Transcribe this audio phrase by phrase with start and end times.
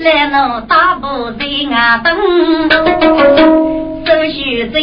[0.00, 0.32] 来人
[0.68, 1.44] 大步在
[1.74, 2.14] 啊等，
[4.06, 4.78] 手续在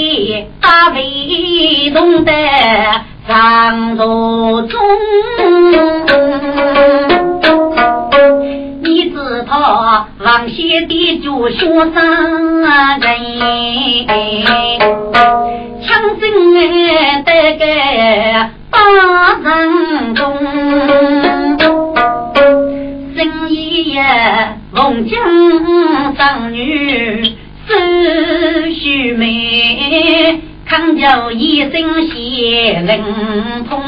[0.59, 2.31] 大背动的
[3.25, 4.77] 上路中。
[10.19, 11.93] 王先的就学生
[12.61, 13.07] 人，
[15.81, 16.23] 强劲
[17.23, 17.63] 的个
[18.69, 18.77] 八
[19.41, 20.23] 人中，
[23.15, 23.17] 生
[23.49, 23.99] 意呀
[24.75, 27.23] 凤江上女
[27.65, 27.73] 手
[28.73, 33.01] 须美，康桥一声谢灵
[33.69, 33.81] 通。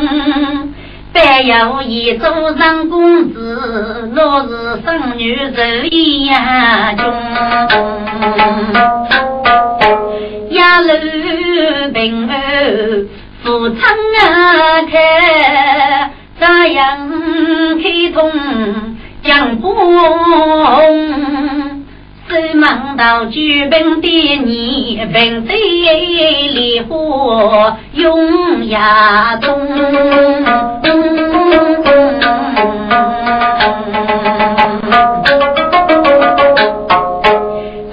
[1.11, 5.61] 但有一座上公子，若是生女受
[5.91, 6.29] 一
[6.95, 7.13] 中，
[10.51, 10.93] 压楼
[11.93, 13.07] 平安
[13.43, 13.81] 扶窗
[14.21, 17.09] 啊开，咋样
[17.81, 18.31] 开通
[19.37, 19.71] 江波？
[22.27, 29.55] 手忙到举本的你，本在梨花永崖东。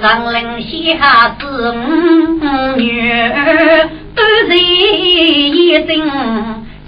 [0.01, 0.63] 上林
[0.99, 3.13] 下是五女，
[4.17, 5.89] 都是一生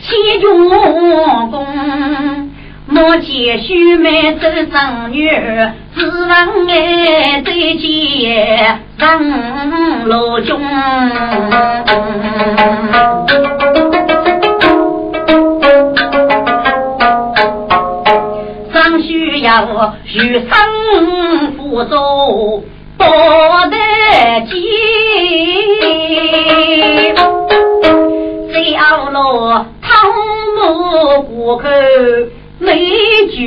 [0.01, 0.71] 千军
[1.51, 1.67] 功。
[2.97, 9.21] 莫见须眉走上女儿，只望爱再见上
[10.07, 10.59] 路中。
[18.73, 22.65] 尚需要与生辅助，
[22.97, 23.05] 不
[23.71, 23.77] 得
[24.47, 24.55] 急。
[28.55, 29.51] 小路
[29.83, 29.93] 汤
[30.57, 31.69] 木过口。
[32.59, 32.89] 美
[33.31, 33.43] 酒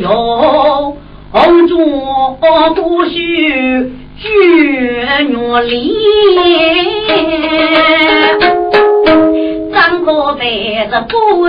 [0.00, 0.96] 哟，
[1.30, 1.76] 红烛
[2.74, 4.28] 不须绝
[5.28, 5.94] 月里，
[9.72, 11.46] 张口白子不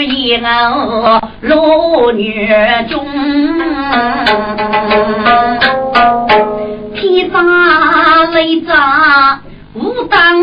[0.00, 2.48] 言哦，落女
[2.88, 3.06] 中，
[6.94, 7.34] 披纱
[8.32, 9.42] 泪洒
[9.74, 10.40] 无当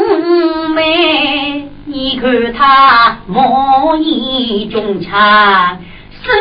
[0.76, 1.68] 美。
[1.94, 5.78] 你看他莫言中强，
[6.24, 6.32] 守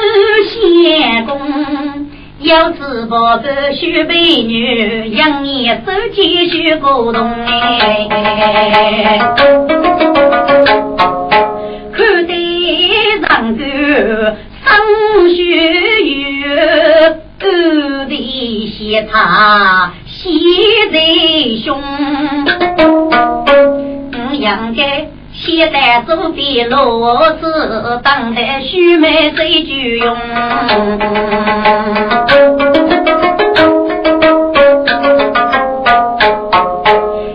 [0.49, 2.09] 贤公，
[2.41, 3.45] 要知宝不
[3.75, 8.09] 许美女，养年手继续沟通哎。
[11.93, 12.33] 看得
[13.21, 13.63] 上头
[14.65, 15.45] 生血
[16.03, 17.47] 月，勾
[18.09, 20.31] 的血茶血
[20.91, 20.97] 在
[21.63, 21.79] 胸，
[24.15, 25.12] 我应该。
[25.44, 30.17] 现在左边骡子当得须眉最具用，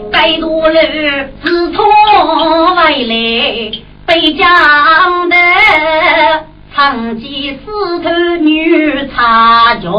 [0.09, 0.79] 该多路
[1.43, 1.85] 自从
[2.75, 3.71] 外来
[4.05, 4.47] 北疆
[5.29, 5.35] 的
[6.73, 8.09] 长吉四头
[8.39, 9.91] 女插脚。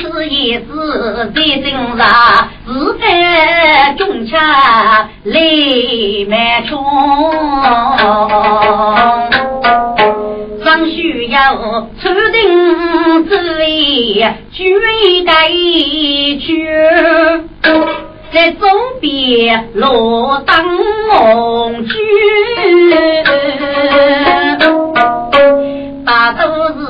[0.00, 0.64] 是也是
[1.34, 2.04] 在正上，
[2.70, 4.38] 自在中枪
[5.24, 6.78] 泪满窗。
[10.62, 11.56] 尚需要
[12.00, 14.72] 出定之位，举
[15.50, 16.64] 一举，
[18.32, 18.70] 在中
[19.00, 20.64] 边落当
[21.10, 21.96] 红军。
[26.32, 26.80] 都是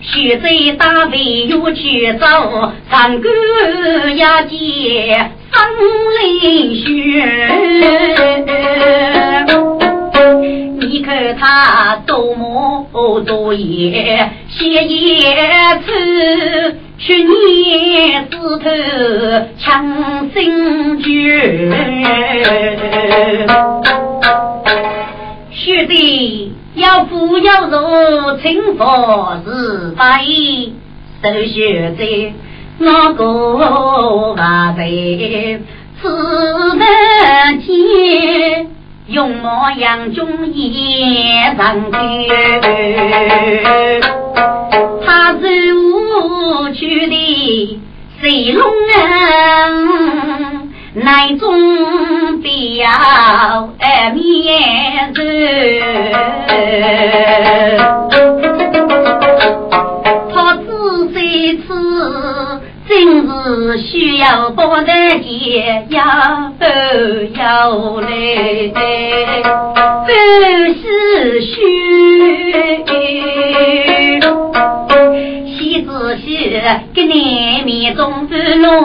[0.00, 2.26] 血在大卫又去走，
[2.90, 3.28] 三个
[4.10, 5.60] 呀姐生
[6.16, 6.84] 泪血。
[10.78, 12.86] 你看他多么
[13.26, 15.20] 多言，写一
[15.84, 18.70] 次，去年枝头
[19.58, 21.70] 强心句，
[25.76, 30.72] 学弟要不要弱，清佛是大义，
[31.20, 32.32] 都学在
[32.78, 33.52] 那个
[34.36, 35.60] 瓦背，
[36.00, 36.08] 此
[36.76, 38.70] 门前。
[39.08, 41.98] 用模样中也上去，
[45.04, 47.78] 他是无趣的
[48.18, 48.96] 水龙人，
[50.96, 52.88] 乃终必要
[54.14, 55.20] 面子。
[60.32, 61.64] 他自谁吃？
[62.88, 66.66] 真是需要不得解呀，都
[67.38, 68.08] 要来，
[70.06, 70.10] 都
[70.72, 71.54] 是虚。
[75.76, 76.58] 喜子喜，
[76.94, 78.80] 给你面中不落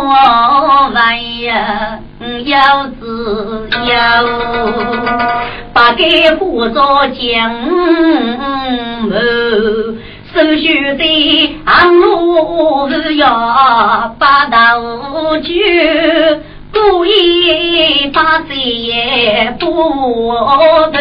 [0.93, 1.99] 万呀，
[2.43, 4.25] 要自要
[5.73, 7.53] 把给护着将
[9.07, 9.97] 门。
[10.33, 14.81] 手续的安路是要把道
[15.41, 15.63] 具，
[16.73, 19.65] 故意把谁也不
[20.91, 20.99] 得。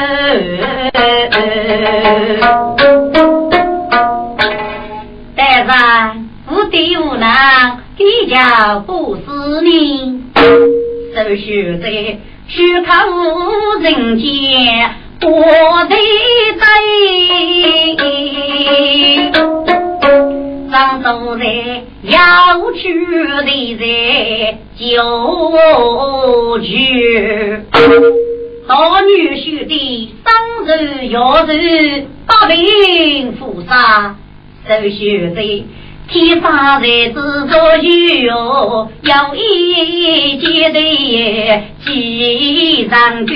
[5.66, 9.20] 但是无敌无能，地家不是
[9.62, 10.22] 你。
[10.34, 12.92] 手续的虚靠
[13.80, 14.94] 人间。
[15.20, 15.96] 多得
[16.58, 16.64] 在，
[20.70, 21.44] 上都在
[22.04, 23.04] 要去
[23.44, 23.82] 的在
[24.78, 24.88] 就
[26.62, 27.60] 去，
[28.66, 28.70] 大
[29.02, 30.28] 女婿的生
[30.64, 31.50] 日要是
[32.26, 34.16] 八品富杀，
[34.68, 35.66] 手续的。
[36.08, 40.80] 天上日子做有，有一件的
[41.84, 43.32] 几上句。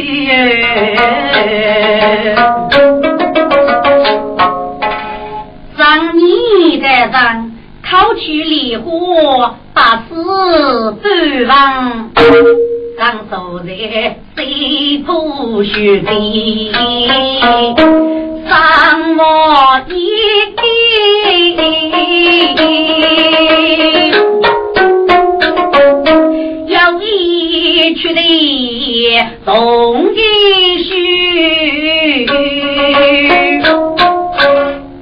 [5.77, 7.53] 上年在上，
[7.89, 12.11] 考取梨花八字半房，
[12.99, 16.73] 刚走在水铺雪地，
[18.49, 19.95] 上我一。
[26.67, 28.21] 有一曲的
[29.45, 30.21] 动的
[30.85, 32.27] 曲，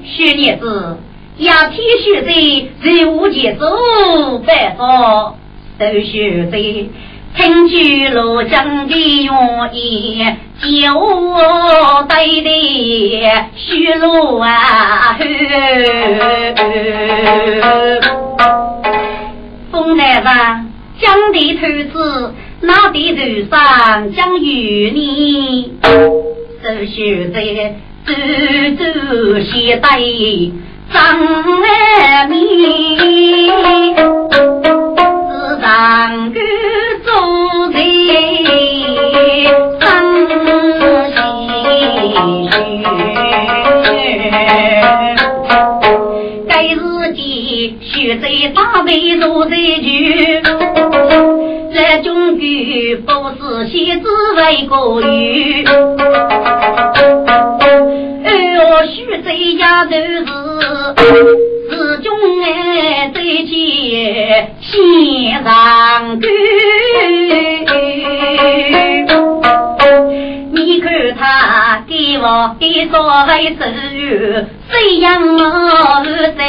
[0.05, 0.99] 徐娘子
[1.39, 3.67] 要听学的人物节奏
[4.47, 5.37] 拜访，
[5.79, 6.91] 都学的
[7.35, 10.25] 听句罗江的原意。
[10.63, 10.69] 酒
[12.09, 15.19] 带的虚路啊，
[19.73, 20.71] 风来上
[21.01, 23.21] 江的头子，那的头
[23.51, 27.43] 上将与你，手续在
[28.07, 28.13] 走
[28.79, 28.85] 走
[29.41, 29.99] 携带
[30.93, 31.01] 张
[31.61, 34.01] 来面，是
[35.61, 36.33] 上
[38.13, 38.53] 做人。
[46.53, 48.31] 该日间学在
[73.05, 74.73] 我给所谓手，谁？
[75.01, 75.41] 样我
[76.37, 76.41] 在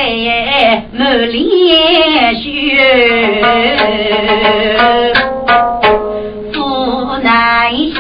[0.93, 2.45] 满脸血，
[6.53, 6.55] 不
[7.24, 7.95] 难写。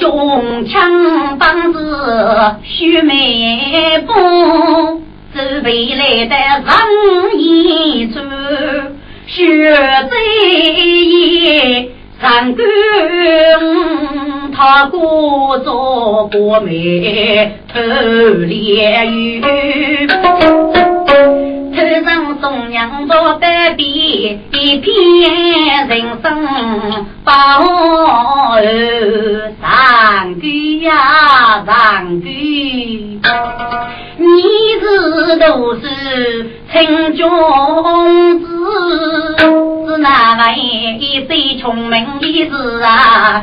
[0.00, 1.78] 中枪棒子
[2.64, 4.12] 须眉步，
[5.32, 8.18] 走未来的人一处，
[9.26, 10.10] 血债
[11.10, 11.88] 也
[12.20, 12.66] 上官，
[14.50, 17.78] 他故作过媒偷
[18.46, 19.42] 猎鱼。
[22.36, 28.56] 头上送娘做百比，一片人生报后
[29.60, 33.20] 上句呀上句，
[34.18, 34.42] 你
[34.80, 37.28] 是都是陈君
[38.40, 38.46] 子，
[39.38, 43.42] 是哪位最聪明的子啊？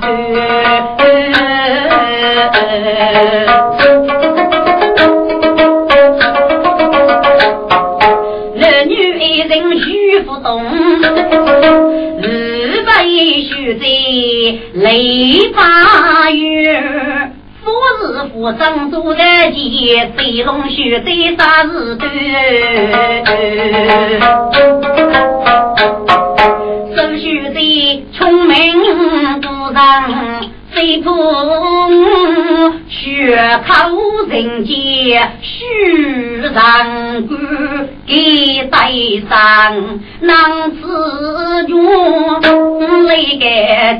[14.73, 17.31] 雷八月，
[17.63, 21.05] 富是富生做在前，飞龙须在
[21.37, 22.09] 啥时端？
[26.95, 27.59] 手须在
[28.11, 28.55] 聪明
[29.41, 29.81] 做人。
[30.73, 31.07] 谁不
[32.89, 33.37] 血
[33.67, 33.71] 口
[34.27, 34.73] 人间
[35.39, 35.63] 虚
[36.41, 37.27] 人，
[38.05, 38.91] 给带
[39.29, 42.41] 上能自用，
[43.07, 43.45] 那个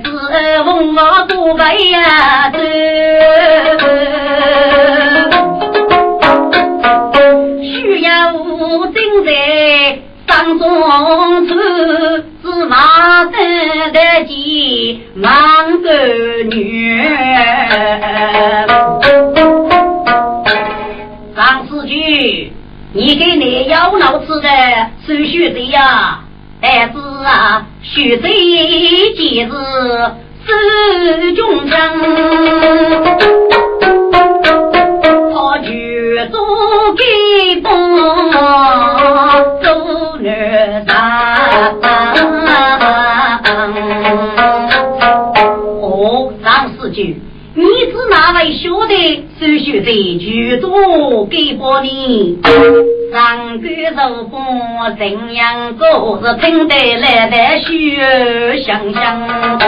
[0.04, 0.06] 子
[0.66, 2.58] 问我多白呀子，
[7.62, 8.34] 需要
[8.94, 8.96] 正
[9.26, 9.30] 在
[10.28, 10.62] 上中
[11.48, 11.54] 处。
[12.70, 13.38] 马得
[13.92, 15.90] 的急，忙个
[16.50, 17.04] 女。
[21.36, 22.54] 张四句，
[22.96, 24.48] 你给你妖老吃的
[25.04, 26.20] 是血贼呀？
[26.62, 28.30] 但是啊，血贼
[29.18, 29.50] 今日
[30.46, 31.72] 是终身，
[35.34, 35.68] 他就
[36.30, 37.04] 做给
[37.62, 37.72] 帮
[39.60, 39.66] 做
[40.20, 40.92] 女婿。
[48.24, 49.26] 哪位兄弟？
[49.38, 52.40] 手续在剧中给过你。
[53.12, 53.68] 上官
[54.08, 54.40] 如果
[54.98, 59.28] 怎样过是，听得来来血香香。
[59.28, 59.60] 哈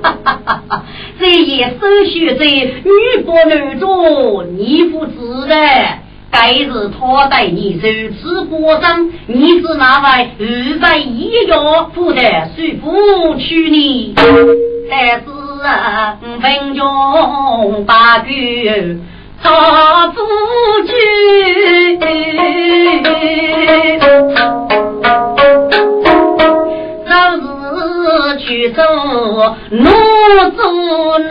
[0.00, 0.84] 哈哈哈哈！
[1.18, 1.68] 这一手
[2.06, 5.12] 续在女播男做，你不知
[5.48, 5.56] 的。
[6.30, 12.22] 该是他带你如此过生，你是哪位二百一药不得
[12.54, 14.14] 随不娶你？
[14.88, 15.24] 但是，
[16.40, 18.24] 贫穷八九
[19.42, 19.50] 操
[20.12, 20.16] 夫
[20.86, 20.94] 君，
[27.06, 28.82] 若是去做
[29.70, 29.84] 奴
[30.56, 31.30] 做难。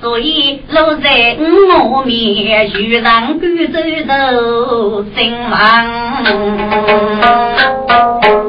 [0.00, 5.54] 所以落在我面，就让贵州头兴旺。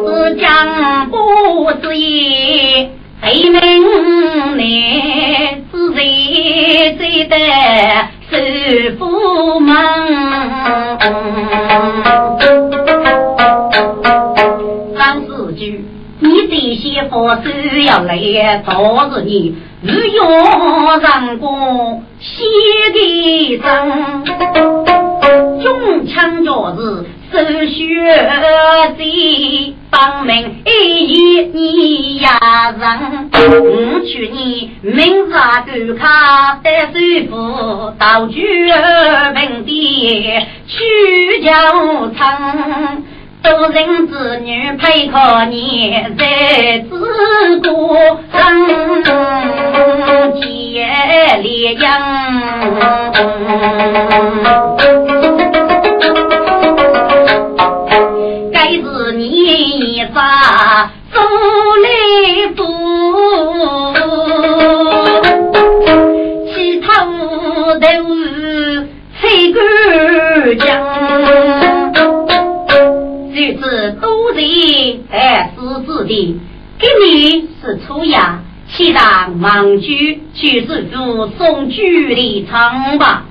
[0.05, 2.91] 是江波之言，
[3.29, 3.59] 黑门
[4.55, 7.35] 内是谁在的
[8.31, 8.37] 首
[8.97, 9.75] 富门？
[14.97, 15.83] 张四句，
[16.21, 17.41] 你这些佛手
[17.85, 19.57] 要来导致你。
[19.83, 20.21] 日月
[21.01, 22.45] 上光，西
[22.93, 24.23] 地生，
[25.61, 32.29] 中枪就是手血的帮命一你呀
[32.79, 36.97] 人，我去年明察赶卡得首
[37.29, 37.35] 富，
[37.97, 38.37] 到举
[39.35, 41.51] 平地去交
[42.17, 43.03] 仓。
[43.43, 48.67] 多人子女配可你，在子多生
[50.41, 50.87] 结
[51.41, 51.85] 连养。
[61.17, 61.23] 走
[61.83, 61.87] 来
[62.55, 62.61] 不？
[66.53, 66.87] 其他
[67.79, 68.87] 都是
[69.19, 69.57] 吹干
[70.59, 70.67] 江。
[75.09, 76.39] 哎，是子的，
[76.77, 83.25] 给你是出牙，去让盲驹去师傅送驹的长吧。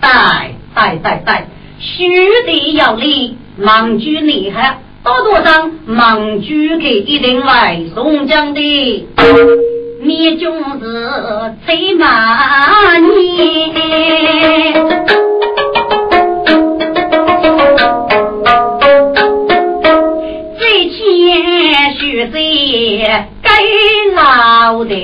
[0.00, 2.04] 带带带带，须
[2.46, 9.06] 得要礼，盲驹厉害，多多上盲驹给一定来送奖的。
[10.02, 10.58] 你就是
[11.66, 13.70] 最骂你。
[22.32, 22.38] 在
[23.42, 23.50] 该
[24.14, 24.94] 老的，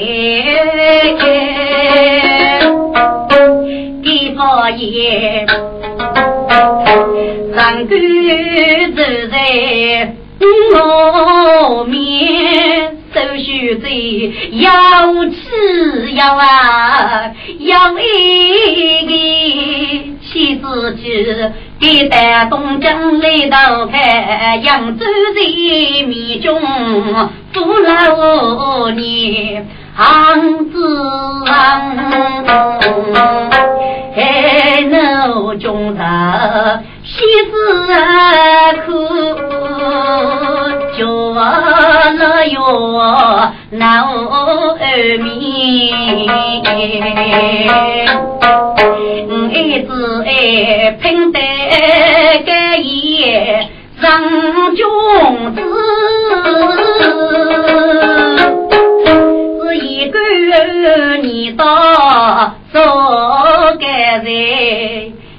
[4.03, 5.47] 地方也
[7.76, 7.99] 上官
[8.95, 10.14] 走在
[10.73, 13.87] 我面，手续在
[14.52, 14.62] 要
[15.26, 19.12] 吃要啊，要一个
[20.25, 21.37] 妻子去。
[21.78, 25.04] 给带东江来到开，扬州
[25.35, 26.59] 人民中
[27.52, 29.61] 富了你
[29.95, 30.78] 行子
[31.45, 31.95] 行，
[34.14, 36.80] 还能中他
[37.26, 37.52] 西子
[38.87, 38.87] 苦，
[40.97, 41.00] 叫
[41.35, 42.56] 了哟
[43.71, 43.83] 闹
[44.78, 45.26] 儿面，
[49.50, 49.54] 儿
[49.88, 49.90] 子
[50.25, 50.30] 哎
[51.02, 51.40] 拼得。
[52.45, 53.68] 个夜
[54.00, 54.06] 上
[54.76, 54.85] 君
[55.54, 55.59] 子，
[59.62, 60.18] 是一个
[61.23, 61.64] 年到
[62.73, 62.78] 做
[63.80, 63.85] 个
[64.23, 64.26] 人，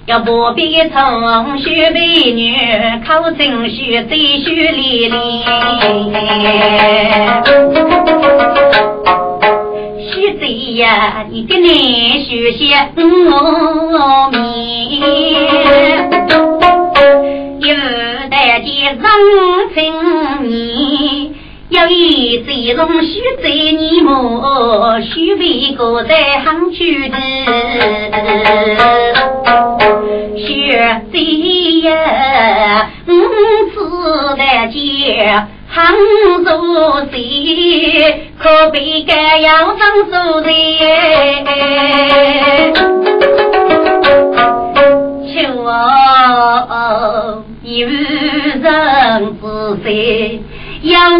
[0.07, 2.55] 要不必从学美女
[3.05, 3.75] 考证书，
[4.09, 5.19] 再学历练。
[9.99, 10.47] 学子
[10.77, 11.67] 呀，你的难
[12.23, 14.47] 学些我面。
[18.79, 19.03] 人
[19.73, 19.93] 情
[20.43, 21.35] 你，
[21.69, 27.17] 要以这种虚在你莫虚为个在行去的，
[31.11, 31.13] 学
[31.81, 33.09] 在呀，五
[33.73, 33.75] 子
[34.35, 34.75] 的家
[35.69, 35.75] 行
[36.43, 36.49] 做
[37.11, 37.15] 谁，
[38.39, 39.79] 可比该要上
[40.11, 40.49] 手的。
[45.27, 45.65] 求我。
[47.63, 49.43] 有人之
[49.83, 49.87] 谁
[50.83, 51.17] 要我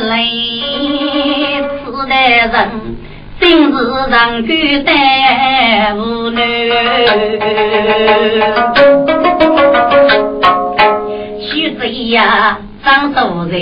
[0.00, 0.12] 来？
[1.84, 2.12] 此代
[2.46, 2.97] 人
[3.40, 3.76] 心事
[4.10, 4.52] 常孤
[4.84, 6.42] 单无奈。
[11.40, 13.54] 须知呀，张守在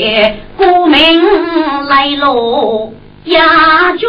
[0.56, 0.96] 国民
[1.88, 4.08] 来路，压君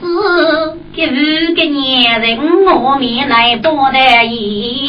[0.00, 0.78] 子。
[0.96, 1.10] 给五
[1.56, 4.88] 个年人，我面来报的义。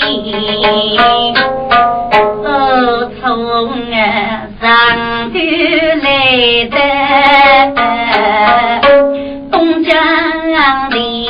[2.46, 3.24] 哦，从
[3.92, 4.64] 啊上
[5.34, 5.40] 头
[6.04, 6.06] 来
[6.70, 6.78] 的
[9.56, 9.96] 东江
[10.90, 11.24] 里，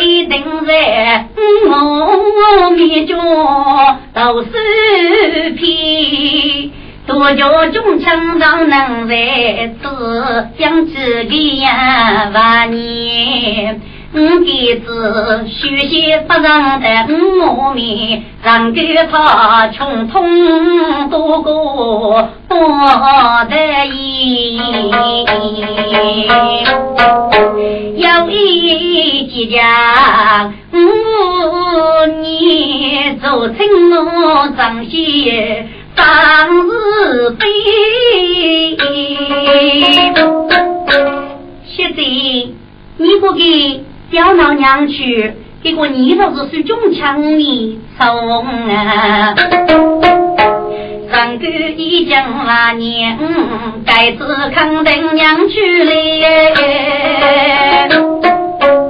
[0.00, 1.26] 一定在
[1.70, 3.16] 我面中
[4.12, 6.72] 都是骗。
[7.06, 9.14] 多叫中枪上能在
[9.80, 13.80] 此养几个呀万年，
[14.14, 22.58] 五弟子学习不让的五面，让给他穷通多过多
[23.50, 24.58] 得意。
[27.96, 30.76] 有一几家五
[32.22, 33.56] 年做成
[34.14, 35.68] 我张先。
[35.94, 36.06] 当
[36.66, 37.44] 日飞，
[41.66, 42.00] 小姐，
[42.98, 48.06] 你不给叫老娘去，结果你倒是手中枪你送
[48.46, 49.34] 啊！
[51.10, 52.16] 上个已经
[52.46, 53.18] 那年，
[53.84, 54.16] 该是
[54.54, 56.22] 肯定娘去嘞。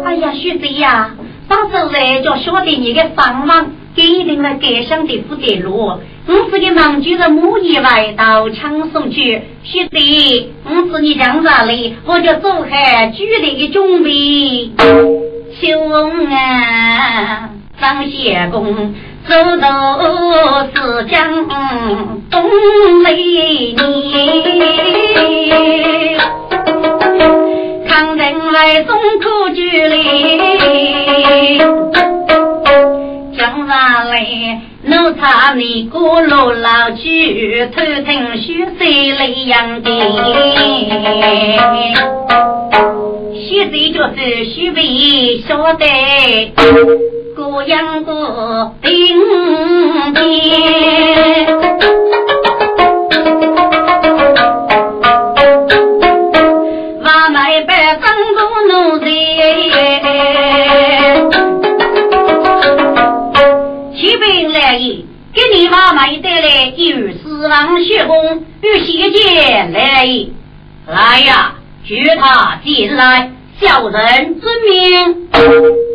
[0.04, 1.11] 哎呀，兄弟呀，
[1.48, 5.92] 到时候来就晓得你的房忙，给你了改想的不得路。
[6.27, 11.94] 我是个忙主人，母以外刀枪送去，兄弟，我是你讲啥嘞？
[12.05, 12.66] 我就做好
[13.14, 14.70] 举例的准备。
[15.61, 15.90] 兄
[16.31, 17.48] 啊，
[17.81, 18.94] 张相公，
[19.27, 19.98] 走到
[20.66, 21.48] 是江
[22.31, 23.74] 东来年，
[27.88, 31.59] 抗人外送苦举例，
[33.49, 34.61] 讲啥嘞？
[34.83, 39.91] 奴才你过路老去，偷听虚岁泪阳的，
[43.35, 46.53] 虚岁就是虚伪晓得，
[47.35, 48.93] 过阳过顶
[50.15, 51.47] 天，
[57.03, 58.05] 万买百张
[58.37, 58.41] 都
[64.79, 70.07] 给你妈妈带来有死亡血功与邪剑来
[70.87, 75.29] 来呀，举他进来，小人遵命。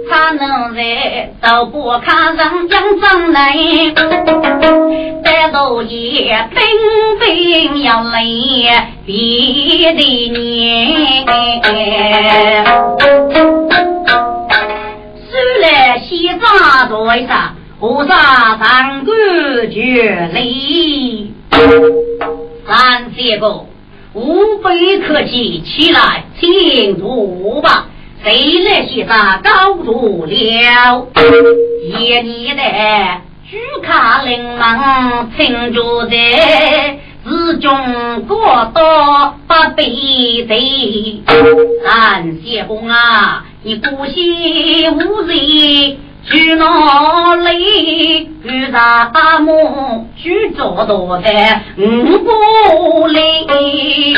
[0.10, 3.56] 他能在都不看上江上来，
[5.24, 6.60] 带路也兵
[7.20, 8.22] 兵要来
[9.06, 11.24] 别的年。
[16.40, 21.34] 扎在上，菩萨上官绝礼。
[22.66, 23.68] 三谢过，
[24.14, 27.88] 无非客气，起来请坐吧。
[28.24, 31.08] 谁来写上高度了？
[31.84, 32.64] 一年的
[33.52, 41.22] 朱卡临门，请住在是中国多不必罪。
[41.86, 46.00] 三谢公啊，你不惜无罪。
[46.26, 48.30] 去哪里？
[48.44, 50.06] 遇啥么？
[50.16, 51.30] 去做多的
[51.78, 54.16] 五不里。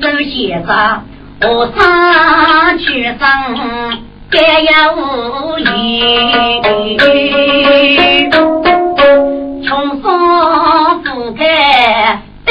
[0.00, 1.04] 首先上
[1.42, 3.20] 我上去上，
[4.30, 4.70] 该有
[5.58, 5.62] 余。
[9.62, 10.06] 穷山
[11.04, 12.48] 覆盖在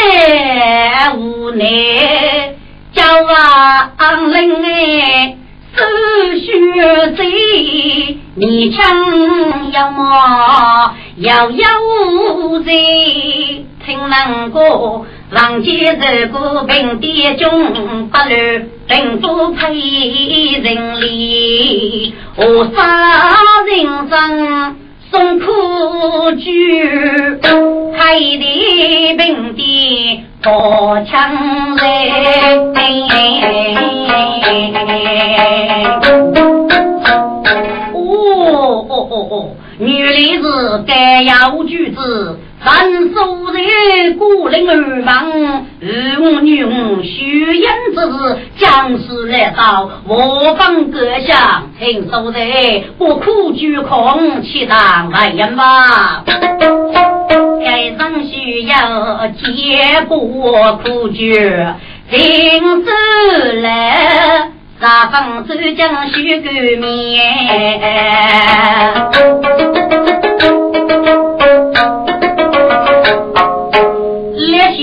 [1.15, 1.65] 无奈，
[2.93, 5.38] 叫王林哎。
[5.79, 5.85] 手
[6.35, 6.49] 血
[7.15, 7.23] 在，
[8.35, 11.67] 你枪要么遥遥
[12.41, 12.73] 无在，
[13.85, 17.71] 听能过王家这个平地中
[18.09, 22.81] 不乱，政府配人力，何杀
[23.65, 24.75] 人生
[25.09, 25.45] 送苦
[26.33, 30.25] 酒，开的平地。
[30.41, 31.83] 破墙来，
[37.93, 45.31] 哦哦哦哦，女里子该要句子，三手在孤零儿忙，
[45.81, 47.99] 儿女儿虚言之
[48.57, 56.23] 将士来到，我方阁下听守在，不苦举空，岂当外人吧？
[57.63, 60.19] 该人需要解不
[60.83, 61.75] 苦绝，
[62.11, 67.79] 今日来三方走将须个面，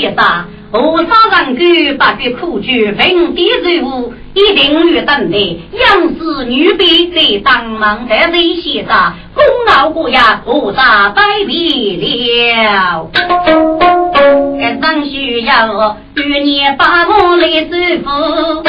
[0.06, 0.44] 列先生。
[0.72, 1.62] 我杀人狗，
[1.98, 2.66] 把个苦酒
[2.98, 5.38] 分地任务，一定与等待。
[5.72, 13.08] 杨氏女辈在当忙在内写着，功劳过呀，菩萨拜别了。
[14.60, 18.62] 该上需要与你把我来祝福，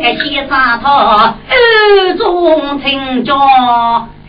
[0.00, 3.34] 该先杀他暗中成家，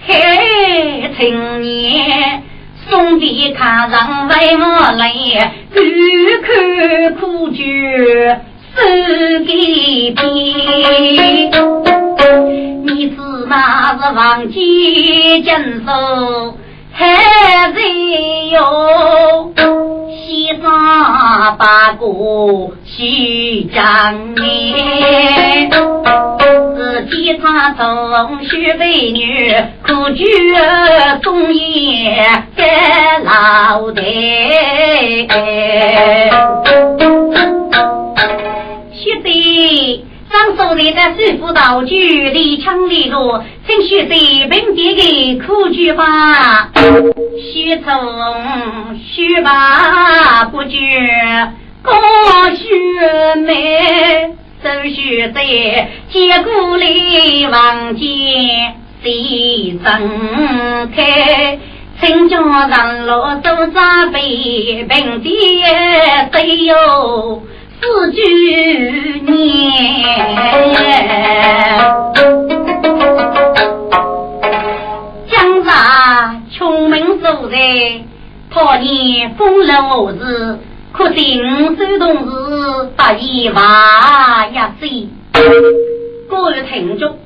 [0.07, 2.43] 还成年。
[2.89, 5.11] 送别看人为我来，
[5.73, 5.79] 苦
[6.45, 6.51] 苦
[7.19, 7.63] 苦酒
[8.75, 8.77] 手
[9.45, 9.51] 给
[10.11, 10.21] 边。
[12.85, 13.15] 你是
[13.47, 13.53] 那
[13.93, 16.57] 是忘记坚守，
[16.91, 17.01] 还
[17.73, 17.79] 是
[18.51, 18.57] 有
[20.09, 20.61] 西山
[21.57, 25.71] 八股去江面。
[27.09, 29.53] 替他送许美女，
[29.85, 30.25] 苦酒
[31.21, 32.63] 送烟给
[33.25, 34.01] 老太。
[38.93, 46.69] 学弟，张手里的师傅道具，离枪离路，请学弟并点给苦酒吧。
[47.53, 50.79] 许从许吧不绝，
[51.81, 51.91] 高
[52.55, 54.33] 学妹。
[54.63, 55.43] 手续在
[56.09, 58.05] 结果里望见
[59.03, 61.59] 地震开，
[61.99, 62.37] 请家
[62.67, 65.29] 人落都扎背，平地
[66.31, 67.43] 谁有
[67.81, 69.35] 四句念？
[75.29, 77.57] 江上穷民所在，
[78.49, 80.57] 讨你风流日。
[80.93, 82.29] 可惜五手同志
[82.95, 85.09] 不以娃呀岁，
[86.29, 87.17] 各位听众，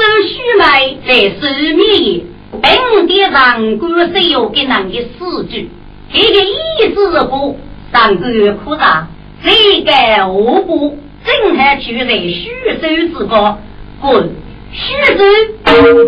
[0.00, 1.08] 收须眉在
[1.38, 2.24] 手面，
[2.62, 5.68] 本地上官是有给人的诗句，
[6.10, 7.58] 这个意思是不？
[7.92, 8.32] 上官
[8.64, 9.08] 可上，
[9.44, 12.48] 这个我不正还取在虚
[12.80, 13.58] 手之高，
[14.00, 14.30] 滚！
[14.72, 15.24] 虚手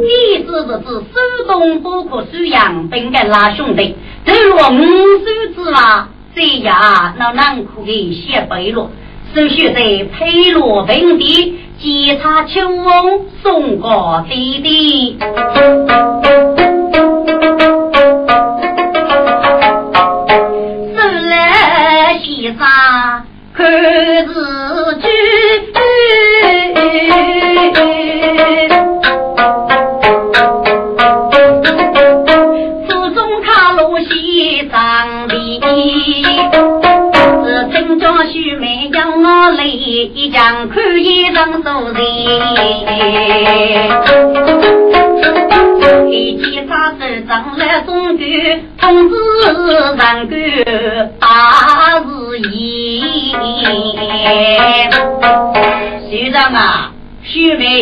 [0.05, 6.07] 意思是指手动不可收养，本该拉兄弟，走落五手之外。
[6.35, 8.89] 这呀，那难苦的写背箩，
[9.35, 9.81] 首先在
[10.13, 15.17] 佩罗平地，检查秋翁送过弟弟。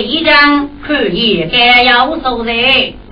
[0.03, 2.55] 一张可以该要收人。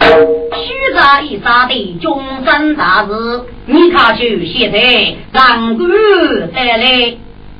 [0.01, 7.16] 许长一杀的终身大事，你看就现在人官带来，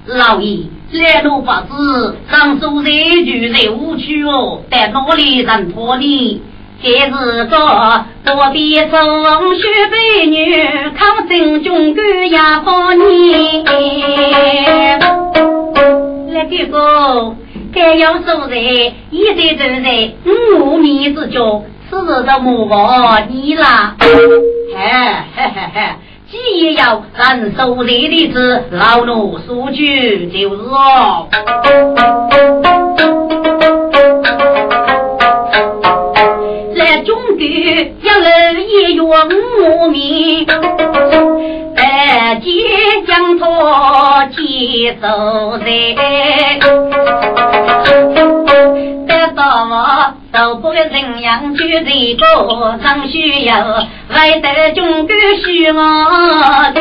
[0.07, 6.43] 老爷来路不知让收人就在误区哦，在哪里人托你？
[6.81, 10.64] 今日个多比中许美女，
[10.97, 13.64] 抗争中官也帮你。
[16.33, 17.37] 来哥哥，
[17.79, 18.61] 该要收人，
[19.11, 20.11] 一代都在
[20.59, 23.95] 五米之交，此日的莫忘你啦。
[24.01, 24.09] 嘿
[25.37, 25.81] 嘿嘿嘿，
[26.29, 31.29] 既也要人收人的子老奴所举，就是哦。
[39.81, 40.45] 我命，
[41.75, 41.78] 白
[42.42, 42.62] 金
[43.06, 45.96] 将托接走人，
[49.06, 55.80] 得到我受不了人样就这个张需要，为得中国需我
[56.74, 56.80] 的。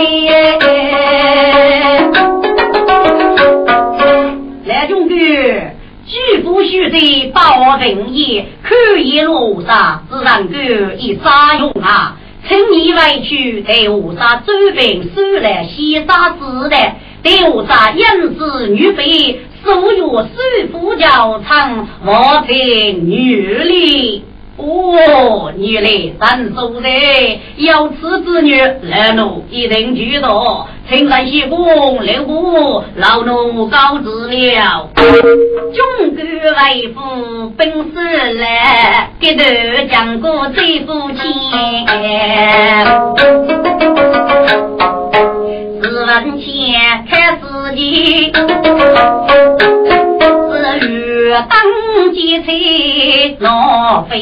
[4.66, 5.18] 来中国，
[6.06, 12.17] 举不须的保平业，可以落上自然个一啥用啊？
[12.48, 16.78] 请你委屈，对我杀周兵收来西沙子的，
[17.22, 20.30] 带我杀养子女辈，所有收
[20.72, 22.56] 服教唱，我成
[23.10, 24.24] 女哩。
[24.58, 25.90] 哦，你来
[26.20, 26.90] 三叔的，
[27.58, 34.90] 有此之女，老奴一定举到，请来西宫留步，老奴告辞了。
[34.96, 39.44] 中国为父本事来，给头
[39.92, 41.22] 讲过最夫亲。
[45.84, 48.34] 十文钱开自己。
[51.42, 52.48] 当劫财
[53.40, 54.20] 闹飞，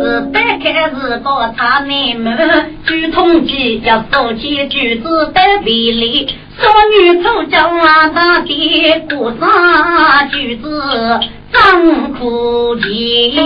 [0.00, 7.68] 是白开是高差内门，据统计要收起句子的比例，少女出家
[8.14, 11.20] 大的过上句子
[11.52, 13.38] 真苦急，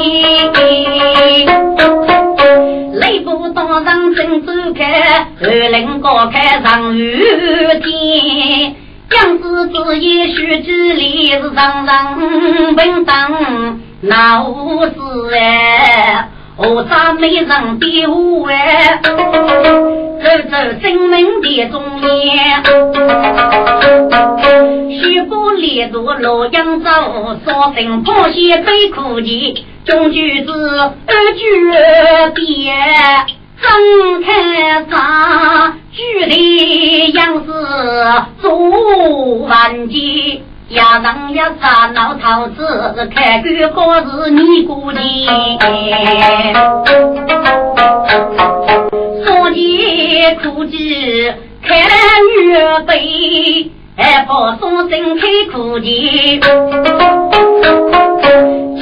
[2.95, 7.21] 雷不当上真走开，二人高开上雨
[7.83, 8.77] 天。
[9.13, 12.17] 将士之言，许之礼是常常
[12.75, 14.93] 平等，那无事
[15.35, 17.47] 哎，何尝没人
[17.79, 19.01] 的无哎？
[19.03, 19.11] 走
[20.49, 22.09] 走生命的中间，
[24.99, 26.89] 须不列入洛阳州，
[27.45, 30.51] 说声破鞋悲苦的，终句子
[31.07, 31.71] 二句
[32.35, 32.73] 别。
[33.63, 35.75] 睁开啥？
[35.93, 37.47] 距离样是
[38.41, 38.51] 做
[39.47, 44.99] 万劫，呀人呀啥老头子，开关高是你过的。
[49.25, 51.31] 少年苦记
[51.63, 51.87] 开
[52.41, 56.41] 月杯，还不送身开苦记。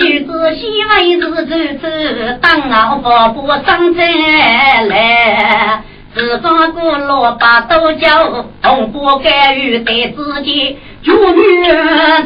[0.00, 1.34] 女子先为是如
[1.78, 5.82] 此，当老婆不上阵来。
[6.14, 11.66] 自方过萝卜都叫红不甘于在自己，妇女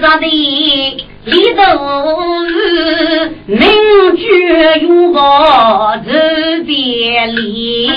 [0.01, 0.27] 着的
[1.25, 1.63] 里头
[2.47, 3.61] 是明
[4.17, 7.91] 觉拥抱这别离。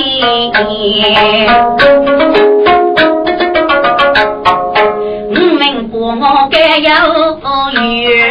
[5.29, 7.39] 我们过我该有
[7.73, 8.26] 缘。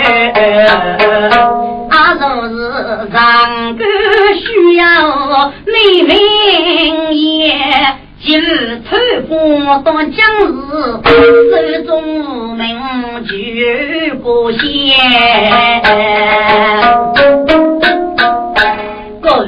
[3.12, 3.84] 上个
[4.38, 4.82] 需要
[5.66, 6.14] 美名
[7.14, 7.54] 也，
[8.22, 8.96] 今日透
[9.28, 9.36] 过
[9.84, 10.52] 当将士，
[11.50, 12.64] 手中名
[13.26, 14.60] 举不贤。
[19.20, 19.46] 哥，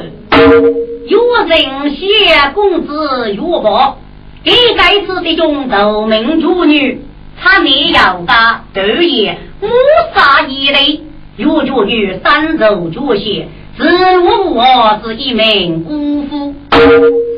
[1.07, 1.55] 有人
[1.91, 2.05] 写
[2.53, 3.97] 公子岳宝，
[4.43, 7.01] 给该子的中头名主女，
[7.41, 9.67] 他你要打都也无
[10.13, 11.01] 杀一类。
[11.37, 13.47] 若着于三手脚下，
[13.77, 16.53] 自我我是一名姑父。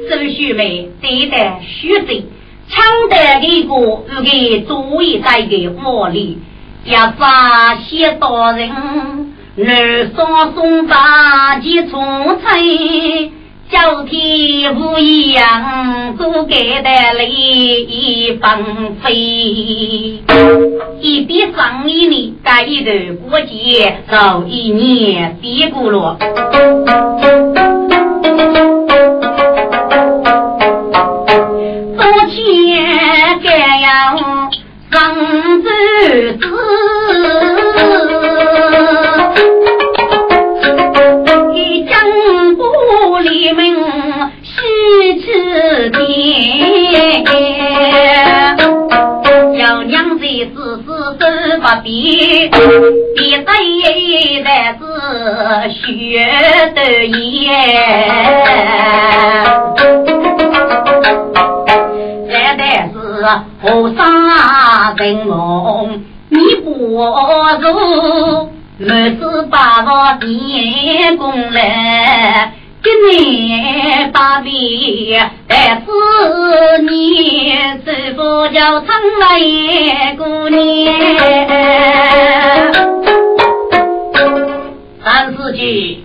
[0.10, 2.26] 周须眉对待虚子，
[2.68, 6.40] 抢得一个不给左一在的魔力，
[6.84, 13.32] 要发些大人，南上送八级重锤。
[13.72, 19.14] 交替无一样，都给的利益纷飞。
[21.00, 22.92] 一比上一年，改一头
[23.30, 26.18] 过节，走一年别过了。
[51.84, 53.54] 一对
[54.44, 54.82] 的是
[55.72, 55.80] 学
[56.76, 57.48] 的也，
[62.28, 62.96] 这代是
[63.62, 63.64] 和
[63.96, 64.00] 尚
[64.98, 65.30] 人梦，
[66.30, 66.70] 你不
[67.62, 67.66] 如
[68.78, 69.56] 没事把
[69.86, 72.54] 我点功来。
[72.84, 75.86] 今年八月，但是
[76.82, 77.52] 你
[77.86, 78.88] 是否叫长
[79.20, 80.92] 来过年？
[85.04, 86.04] 三四句，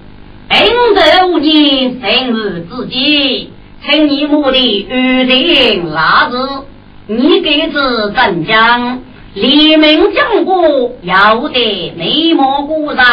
[0.50, 3.50] 平得五年生日之际，
[3.82, 6.36] 请你母的预定腊日，
[7.06, 9.00] 你给子镇江，
[9.36, 13.04] 黎明将过，要得眉毛鼓上。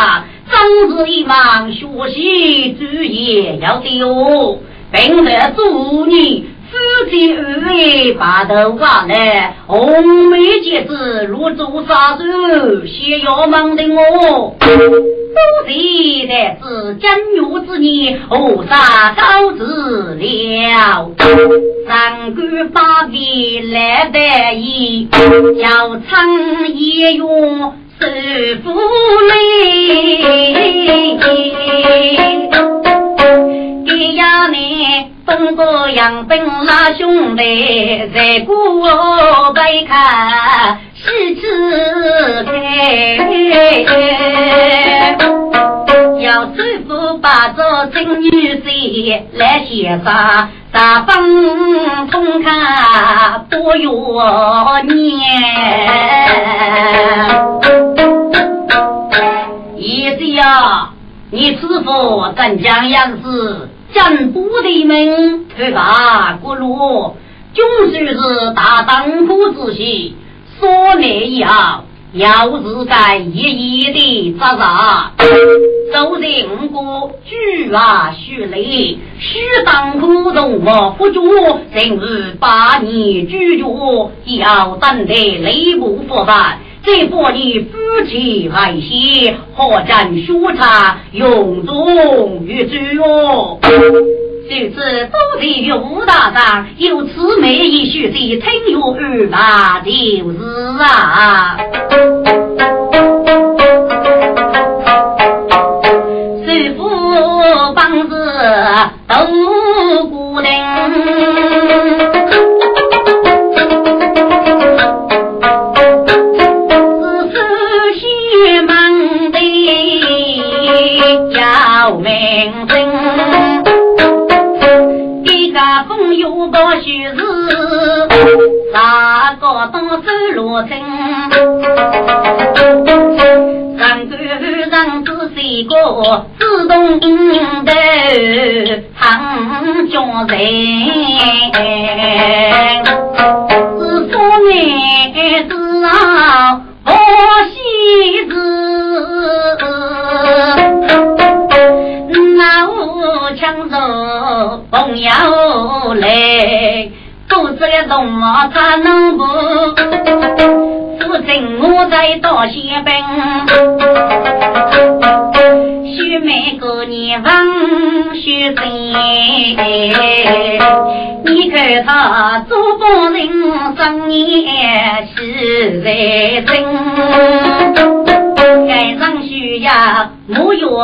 [0.49, 4.57] 生日一忙，学习主业要得哦，
[4.89, 6.77] 并得祝你夫
[7.09, 14.55] 妻恩爱白头发来，红梅戒指如珠纱手，先要忙的我。
[15.33, 21.11] 不记得是金玉之年，何啥高子了？
[21.87, 25.07] 三官八位来得意，
[25.57, 27.73] 要唱一用。
[27.99, 29.31] 师傅嘞，
[33.85, 38.53] 给呀你东哥杨本拉兄弟，在古
[39.53, 42.51] 北看西吃开，
[46.21, 50.49] 要师傅把这真女婿来写上。
[50.71, 53.89] 大风通看不月
[54.91, 55.19] 年，
[59.77, 60.89] 爷子呀，
[61.29, 63.69] 你师傅怎讲样子？
[63.93, 67.15] 真不的门推大过路，
[67.53, 70.15] 总算是大当铺之喜，
[70.59, 71.85] 说来要。
[72.13, 75.11] 要是该一一的扎扎，
[75.91, 81.23] 走人过举啊许雷，须当苦动我不住，
[81.75, 83.63] 今日把你拒绝，
[84.37, 86.59] 要等得雷不复返。
[86.83, 93.57] 这把你夫妻外息，何战说茶用中于主哦。
[94.49, 100.37] 这次都得吴大长有此美一学的听有二把就是
[100.83, 101.57] 啊，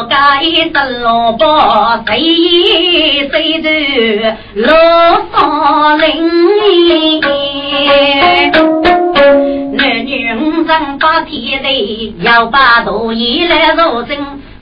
[0.09, 0.41] 木有盖
[0.73, 1.45] 的萝卜，
[2.07, 3.67] 谁谁的
[4.55, 4.67] 罗
[5.31, 7.21] 上林。
[9.77, 14.17] 男女五人把天地，要把大衣来入身，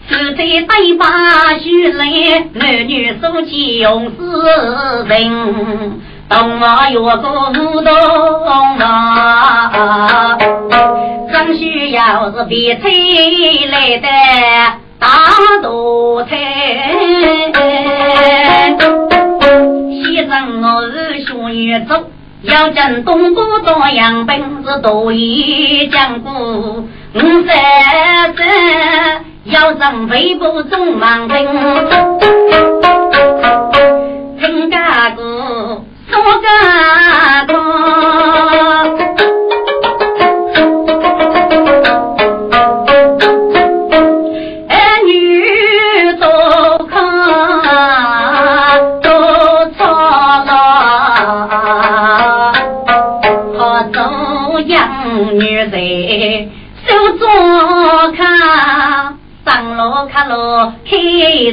[0.10, 2.06] 是在对把须来，
[2.54, 4.14] 男女手起用是
[5.08, 6.02] 人。
[6.30, 10.38] 东啊，有个五东啊，
[11.32, 14.08] 正需要是别催来的
[15.00, 15.08] 大
[15.62, 16.36] 多菜。
[19.92, 22.10] 先生我是学女走，
[22.42, 31.48] 要进东部当洋兵是多一讲故，五三三要进北部中忙兵，
[34.40, 35.84] 听家歌。
[36.10, 36.48] 多个
[37.48, 37.58] 多，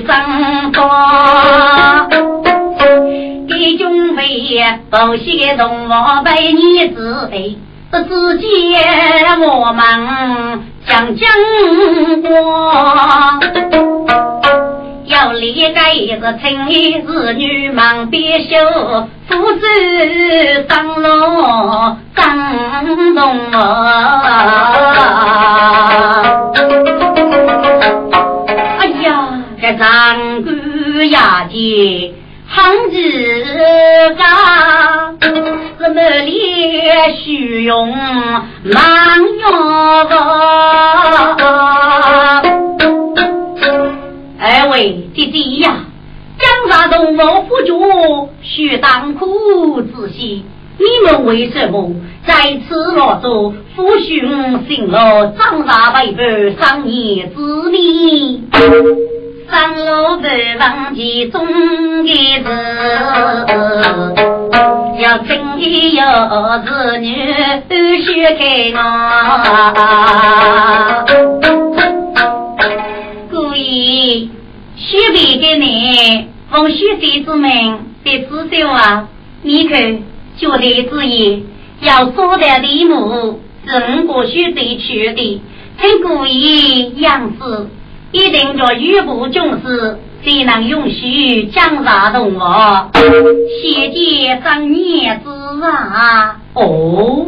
[0.03, 2.09] 开生光。
[3.47, 7.57] 给军费不惜同我为你子费，
[7.93, 8.47] 只见
[9.41, 11.29] 我们将将
[12.23, 13.41] 光。
[15.07, 18.57] 要离开是青衣子女忙别休，
[19.29, 19.67] 父子
[20.69, 22.25] 上路张
[23.15, 23.59] 龙哎
[24.97, 25.05] 呀，
[29.67, 30.55] 这张官
[31.09, 32.15] 衙的
[32.49, 34.23] 行子高，
[35.79, 38.77] 是满脸虚荣忙
[39.39, 39.47] 哟。
[44.39, 45.77] 二位弟弟呀，
[46.39, 50.45] 江大东我夫主须当苦仔细。
[50.77, 51.91] 你们为什么
[52.27, 53.55] 在此落座？
[53.75, 56.19] 父兄行了张大为父
[56.61, 58.43] 商业之礼，
[59.51, 60.27] 上路不
[60.59, 61.47] 忘记中
[62.05, 62.11] 的
[62.43, 62.47] 字，
[65.01, 65.63] 要真的
[65.95, 66.03] 有
[66.65, 67.07] 子女
[68.03, 68.41] 须开
[68.75, 68.79] 我。
[73.31, 74.31] 故意。
[74.77, 79.09] 许配给你，奉许贼之命，别自首啊！
[79.43, 80.03] 你看，
[80.37, 81.45] 绝对之意，
[81.81, 85.41] 要说的礼目，是我许贼去的，
[85.81, 87.71] 请故意样子，
[88.15, 92.89] 一定着玉部军士，谁能允许江杀动我？
[92.95, 95.29] 谢见张年之
[95.65, 96.37] 啊！
[96.53, 97.27] 哦，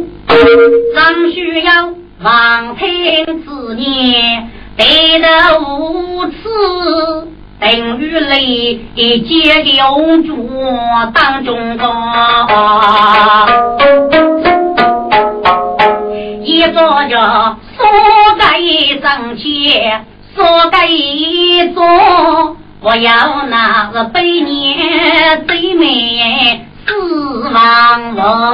[0.95, 1.89] 张需要
[2.23, 6.37] 王平之年，得得无耻。
[7.59, 10.49] 等于雷接流珠
[11.13, 11.85] 当中高，
[16.45, 17.85] 一座着说
[18.39, 18.61] 盖
[19.01, 20.05] 上前，
[20.37, 21.83] 说盖一座，
[22.79, 28.53] 我要那个百年最美四万我。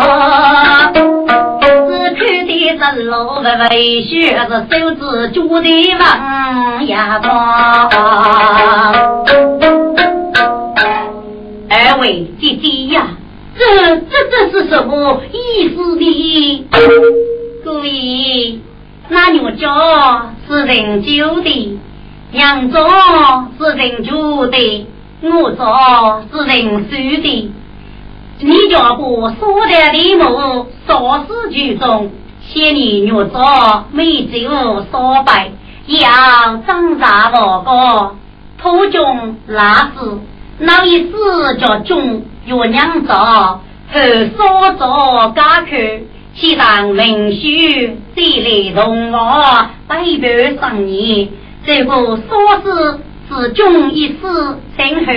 [2.47, 5.67] 一阵路不为学，是手指脚的
[5.99, 7.89] 往呀光。
[11.69, 13.07] 二位姐姐呀，
[13.57, 16.65] 这这这是什么意思呢？
[17.65, 18.59] 各位，
[19.09, 21.79] 那牛角是人酒的，
[22.31, 22.79] 羊角
[23.59, 24.87] 是人煮的，
[25.21, 27.51] 我角是人收的。
[28.39, 32.11] 你家不说的礼目，少事居中。
[32.45, 34.49] 千年月早，美酒
[34.91, 35.51] 烧白，
[35.87, 38.15] 要张大王哥，
[38.61, 40.19] 土中拉子，
[40.59, 43.61] 那一死叫中月娘早，
[43.93, 43.99] 后
[44.37, 45.67] 烧着家口，
[46.35, 47.41] 西上文书，
[48.15, 51.29] 再来同我北边上年，
[51.65, 52.19] 这个说
[52.63, 54.17] 是是中一世，
[54.77, 55.11] 今后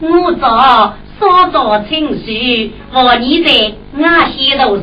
[0.00, 0.94] 我早。
[1.18, 3.50] 稍作清洗，我你在
[3.98, 4.82] 俺西头手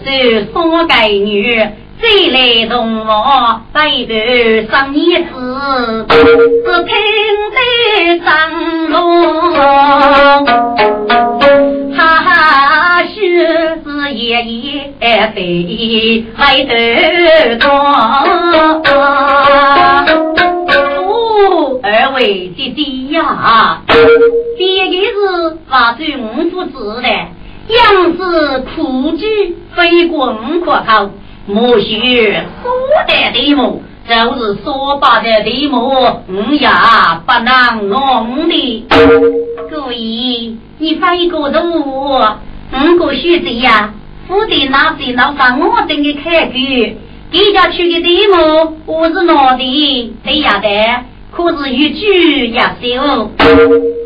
[0.51, 1.55] 三个女，
[2.01, 4.13] 再来同我背头
[4.71, 5.25] 上一次，
[6.09, 6.91] 是平
[7.53, 7.57] 在
[8.25, 8.25] 上
[8.89, 8.95] 路，
[11.95, 12.92] 哈哈，
[13.45, 15.33] 是爷爷背
[16.37, 17.67] 背头
[18.79, 18.89] 多。
[21.81, 23.81] 二位弟弟呀，
[24.57, 25.11] 第一是
[25.69, 31.09] 发出五福字的，样子苦居非滚可口，
[31.45, 32.71] 莫须说
[33.05, 35.77] 的题目，就是说罢的题目，
[36.29, 38.85] 五呀不能弄的。
[39.69, 42.19] 各位，你发一个任务，
[42.73, 43.93] 五个选择呀，
[44.27, 46.97] 负责拿谁拿把我等的开句，
[47.31, 50.13] 给家去的题目，我是哪的？
[50.23, 50.67] 对呀的。
[51.31, 53.31] 可是一句压手，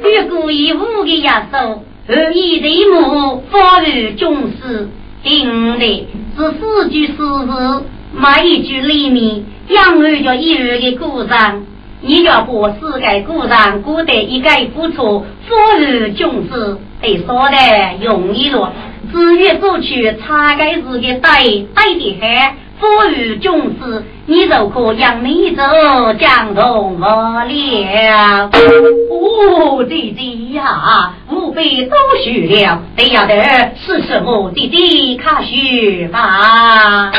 [0.03, 4.30] 越过一五个压手，而一对目发于军
[4.61, 4.89] 事，
[5.24, 6.07] 定的
[6.38, 11.63] 是四句诗词，每一句里面养儿着一儿的故障。
[12.01, 17.57] 你要把四个故障过得一概不出，发于军事，得说的
[18.05, 18.71] 容易了。
[19.11, 22.53] 至于过去查该是个对对的很。
[22.79, 25.63] 富裕军士，你就可让你走
[26.19, 28.51] 江东我了。
[29.09, 33.33] 哦，弟弟呀，吾辈都学了，得要得
[33.75, 34.51] 是什么？
[34.51, 37.11] 弟弟看学吧。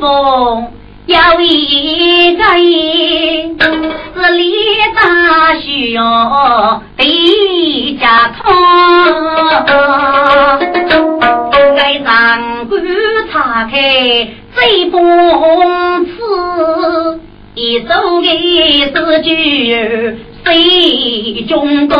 [0.00, 0.66] 风。
[1.06, 2.44] 要一个
[4.14, 4.52] 是李
[4.94, 7.04] 大需要回
[8.00, 8.52] 家通，
[11.76, 12.08] 该上
[14.54, 14.98] 谁不
[16.04, 17.20] 此？
[17.54, 18.26] 一走的
[18.92, 21.96] 是句谁中国？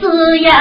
[0.00, 0.52] 是呀，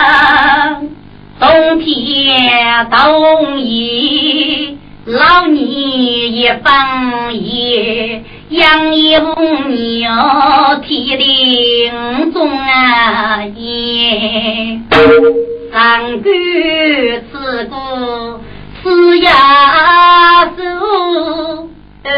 [1.39, 4.75] 冬天冬夜，
[5.05, 8.23] 老年一方夜。
[8.49, 9.35] 养一母
[9.67, 14.83] 鸟提林中啊烟，
[15.71, 16.29] 三姑
[17.31, 17.75] 此故
[18.81, 19.31] 此呀
[20.57, 21.69] 手，
[22.03, 22.09] 二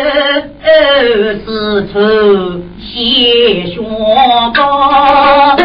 [0.64, 1.94] 二四处
[2.80, 3.84] 写宣
[4.54, 5.58] 告。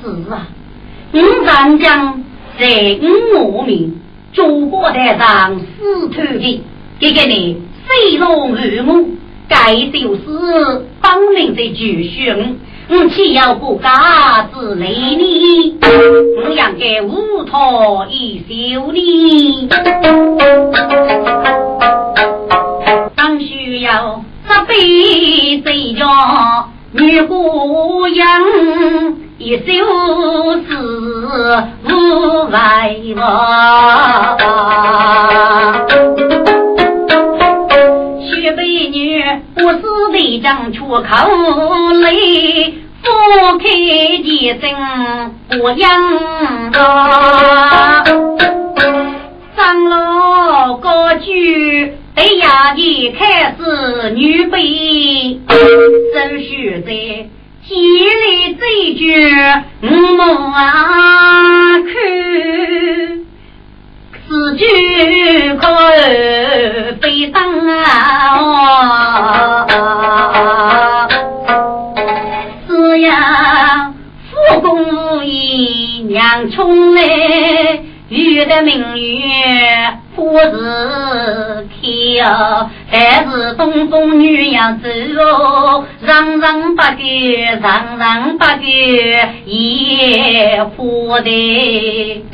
[0.00, 0.46] 是啊，
[1.12, 2.22] 五三江
[2.58, 4.00] 在五名，
[4.32, 6.64] 中国台上死透的，
[6.98, 7.62] 给给你。
[7.86, 9.10] 飞龙入目，
[9.48, 12.58] 该就是帮命的巨训。
[12.88, 15.76] 我岂要不嘎子累你？
[15.80, 19.68] 我养给乌托一修理。
[23.14, 28.42] 当需要这辈子家女姑娘
[29.38, 29.62] 一修
[30.66, 30.78] 是
[31.84, 34.36] 无外望。
[38.56, 39.22] 美女，
[39.56, 39.82] 我是
[40.12, 42.10] 队长出口来，
[43.02, 44.70] 放开一声
[45.60, 45.90] 我养
[46.72, 48.02] 啊！
[49.56, 57.28] 长老高举，哎呀，一开始女辈，手续在
[57.68, 58.64] 积累这
[58.94, 59.02] 句
[59.82, 60.22] 我
[60.54, 63.26] 啊去。
[64.28, 64.64] 此句
[65.54, 65.66] 可
[67.00, 67.88] 非当啊！
[72.68, 73.92] 只呀，
[74.30, 77.02] 复工一娘冲来，
[78.08, 79.98] 遇的明月。
[80.16, 84.88] 不是看，还是东风女样子
[85.20, 88.64] 哦，让让不给，让让不给，
[89.44, 92.24] 也不得。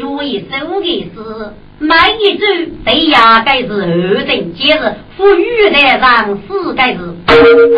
[0.00, 1.52] 学一首的是。
[1.78, 7.14] 每一句对呀，该是二等节日，富裕的上四个字。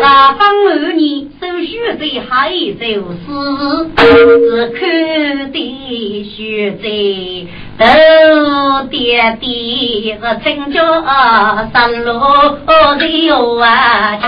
[0.01, 1.69] 大方二年手续
[1.99, 2.71] 在还有
[3.11, 3.25] 诗，
[3.97, 6.87] 是看的学在
[7.79, 7.85] 头
[8.89, 10.79] 点点是成就
[11.71, 12.11] 三路
[12.99, 14.27] 六啊窗，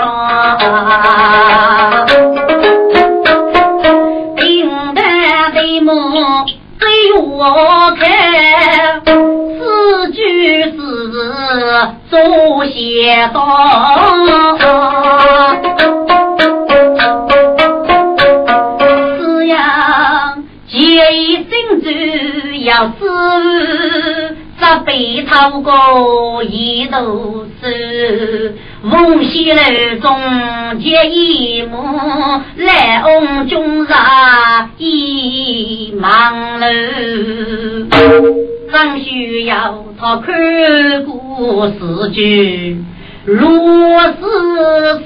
[4.38, 6.46] 平淡的梦
[6.80, 6.88] 对
[7.20, 9.02] 我看。
[9.04, 10.72] 四句诗
[12.10, 13.40] 做写道，
[22.90, 25.72] 主要是这北朝歌
[26.44, 29.60] 一头是，梦溪楼
[30.02, 31.78] 中结一幕，
[32.56, 36.68] 来翁中上一忙楼。
[38.72, 42.84] 尚需要他看过诗句，
[43.24, 43.46] 如是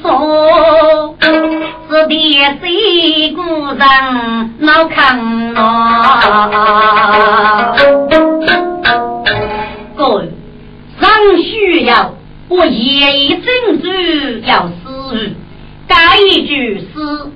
[0.02, 3.78] 说，是爹谁故人
[4.60, 5.20] 脑看
[5.54, 7.76] 啊？
[9.98, 10.30] 各位，
[11.02, 11.10] 尚
[11.44, 12.16] 需要
[12.48, 15.34] 我一整句要诗，
[15.86, 16.86] 该一句是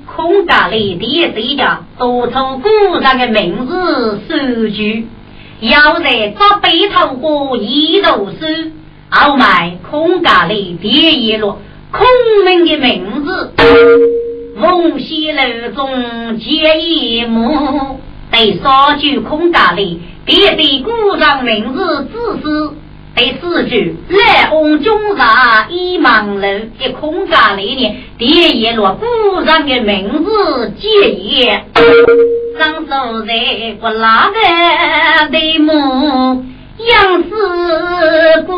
[0.05, 2.69] 空家里的谁家都从古
[3.01, 5.09] 人的名字收据。
[5.59, 8.37] 要在这北头过一头书，
[9.09, 11.59] 傲慢空家里第一落，
[11.91, 12.05] 孔
[12.45, 13.53] 明的名字，
[14.59, 17.99] 凤溪楼中结一幕，
[18.31, 22.75] 对三句空家里，别对古人名字自私。
[23.15, 26.47] 第四句来往中茶一忙楼，
[26.79, 31.65] 一空家里呢，第一落古人的名字结业。
[32.59, 33.33] 张守在
[33.81, 36.45] 不拉的对目，
[36.79, 38.53] 杨四姑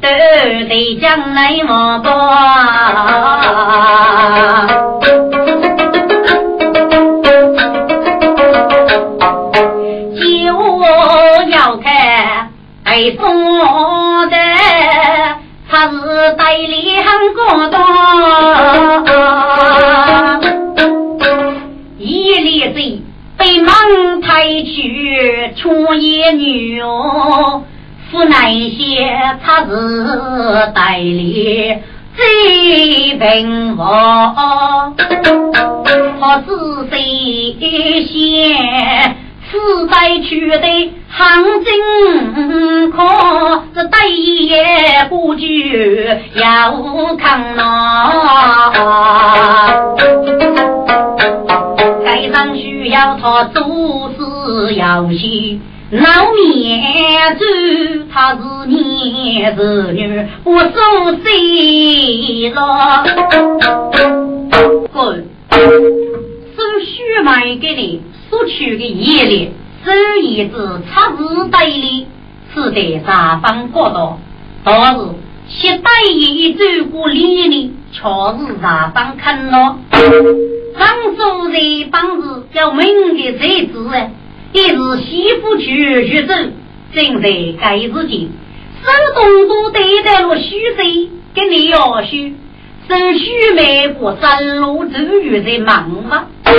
[0.00, 0.08] 都
[0.68, 2.10] 得将来莫过。
[10.14, 10.28] 就
[11.50, 12.50] 要看
[12.84, 14.36] 被封的，
[15.70, 17.04] 他是代理很
[17.34, 17.78] 过多。
[25.62, 27.62] 去出野女哦，
[28.10, 29.08] 府内些
[29.44, 31.78] 他是代理
[32.16, 34.92] 最平和，
[36.20, 36.46] 他是
[36.90, 39.16] 谁先
[39.48, 40.58] 此代取的
[41.10, 42.98] 行经可
[43.74, 46.72] 是对也不惧要
[47.16, 47.62] 抗恼，
[52.22, 55.60] 该上需要他做事要细。
[55.90, 56.00] 老
[56.32, 63.04] 面子，他是男是女，我说谁了？
[64.92, 65.26] 滚！
[65.50, 68.00] 收许买给你
[68.30, 69.50] 所取的业力，
[69.84, 69.90] 收
[70.22, 72.06] 一子差日代理，
[72.54, 74.20] 是得三方过道。
[74.62, 75.00] 但是
[75.48, 78.00] 携带一走过里呢，却
[78.38, 79.76] 是三方看了。
[80.78, 81.58] 张守在
[81.90, 84.12] 帮子要明的才子哎。
[84.52, 86.34] 一是媳妇去学走，
[86.94, 88.28] 正在该日间，
[88.82, 92.34] 手动作对待了虚岁，跟你要虚，
[92.86, 96.26] 生虚眉不三路走雨在忙吗？
[96.44, 96.52] 还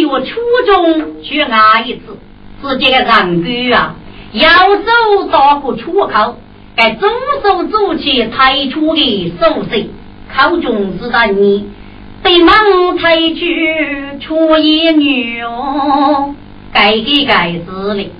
[0.00, 2.16] 有初中去挨一次，
[2.62, 3.96] 自己的人工啊，
[4.32, 6.38] 右手打过出口，
[6.74, 7.06] 该左
[7.42, 9.90] 手做起抬出的手势，
[10.34, 11.68] 考中是的你，
[12.24, 16.34] 对忙抬去出一女哦。
[16.72, 18.10] 该给该死的，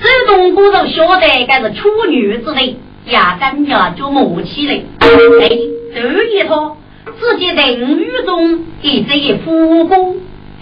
[0.00, 2.76] 自动不都晓得该是处女之类，
[3.08, 4.86] 压根呀就默契嘞。
[4.98, 5.08] 哎，
[5.94, 6.78] 这一套
[7.20, 9.94] 自己人语中的这一副歌，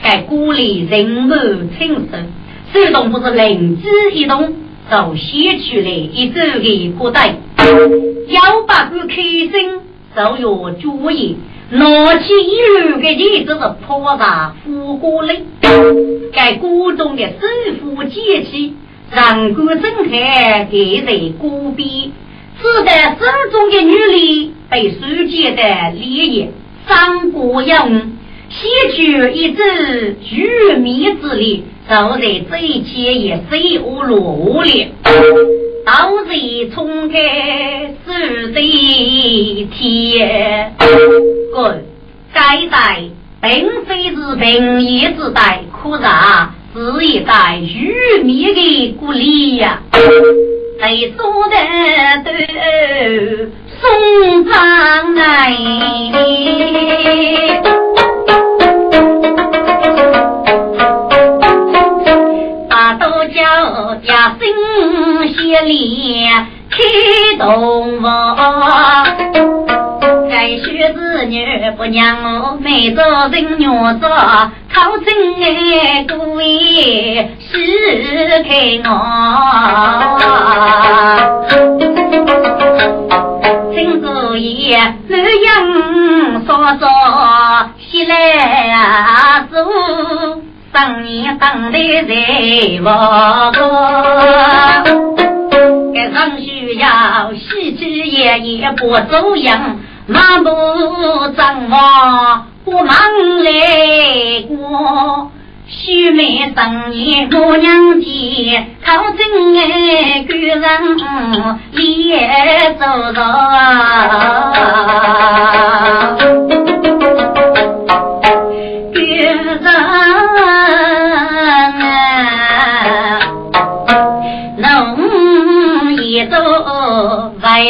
[0.03, 2.27] 该鼓励人们轻声，
[2.73, 4.55] 手动不是灵机一动，
[4.91, 7.37] 就写出来一首的歌带，
[8.27, 9.53] 要把个开心，
[10.17, 11.37] 就要注意。
[11.71, 15.43] 拿起一路的地，这是破大富过嘞。
[16.33, 18.75] 该锅中的师傅节气，
[19.15, 21.87] 让古正海给在孤边，
[22.59, 25.63] 只得手中的女力被书记的
[25.93, 26.53] 烈焰
[26.89, 28.13] 伤过用，
[28.49, 35.58] 写出一支玉米之力，就在最前也水无落了。
[35.91, 36.29] 刀子
[36.75, 37.17] 冲开
[38.05, 38.13] 手
[38.53, 40.75] 的天，
[41.55, 41.83] 滚！
[42.31, 43.05] 该代
[43.41, 49.81] 并非是平易之代，可是啊是一代愚昧的鼓励呀。
[50.79, 51.57] 在做的
[52.23, 52.31] 都
[53.81, 53.81] 送
[54.47, 55.57] 上来，
[65.49, 66.29] 心协力
[66.69, 66.77] 开
[67.39, 68.37] 洞房。
[70.29, 71.43] 该学子女
[71.77, 75.07] 不让我没做人娘做，考真
[75.41, 78.91] 爱各位是开我。
[83.75, 84.79] 真个也
[85.09, 86.87] 这样说说，
[87.79, 88.15] 起来
[88.71, 89.65] 啊做，
[90.75, 92.13] 生意当的在
[92.85, 93.51] 我
[95.99, 99.81] 个，该上需要喜之夜夜不走样。
[100.07, 100.49] 马步
[101.37, 102.97] 张望，不忙
[103.43, 105.31] 来过。
[105.67, 110.73] 须眉生年母娘节，靠真爱个人
[111.85, 113.21] 也走走。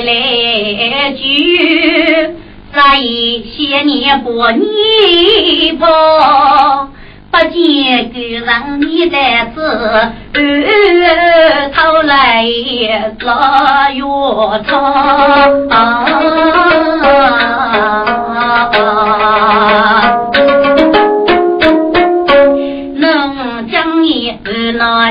[0.03, 2.35] 来句。
[2.75, 5.87] 那一些年不你不，
[7.31, 9.59] 不见个人你在此，
[11.75, 12.45] 头来
[13.21, 14.69] 老药草。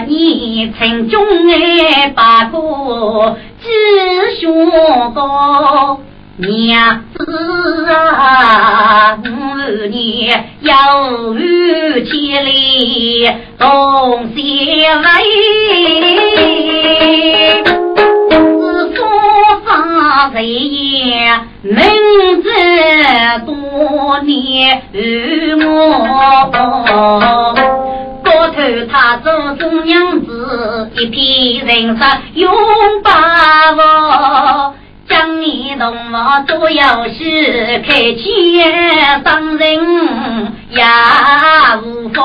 [0.08, 3.68] 你曾中爱八个知
[4.40, 4.48] 学
[5.14, 6.00] 高。
[6.40, 9.26] 娘子啊，五
[9.88, 13.28] 年有余千里
[13.58, 15.08] 东相会，
[18.46, 19.00] 是说
[19.66, 21.74] 法谁也明
[22.44, 22.48] 知
[23.48, 23.50] 多
[24.20, 24.84] 年
[25.60, 25.66] 我，
[28.90, 32.52] 他做中娘子，一片人生永
[33.04, 33.12] 把
[33.74, 34.74] 握。
[35.08, 39.80] 将你同我都要是开钱，当人
[40.70, 40.84] 也
[41.86, 42.20] 无法。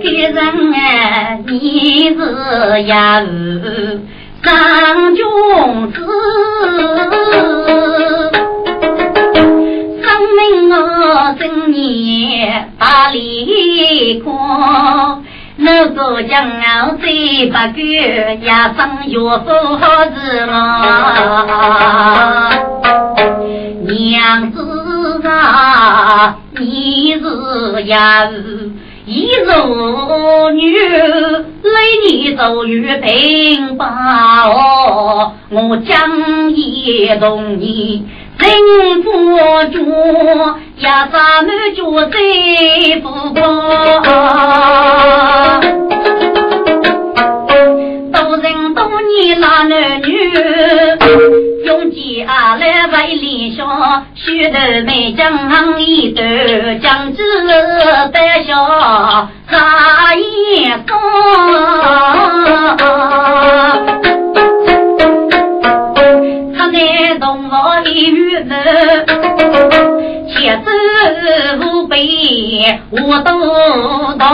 [0.00, 0.38] 个人
[0.72, 1.50] 啊，你
[2.16, 3.22] 是呀，
[4.42, 5.20] 上君
[5.92, 6.05] 子，
[12.78, 14.32] 把里过。
[15.58, 20.50] 我做将傲最不敢，也生岳父好子嘛。
[23.86, 28.28] 娘子啊，你是呀，
[29.06, 31.72] 一如女，为
[32.06, 38.06] 你走与平吧哦，我将也同你。
[38.38, 39.10] 人不
[39.72, 39.76] 住，
[40.78, 42.18] 呀，咱们就在
[43.02, 43.40] 不过。
[48.12, 50.08] 多人多年那男女，
[51.64, 51.96] 用家
[52.56, 56.22] 来为理想，许头美将一头，
[56.82, 57.22] 将子
[58.12, 60.96] 带下啥一说。
[70.28, 70.70] 千子
[71.60, 74.26] 无辈我都当。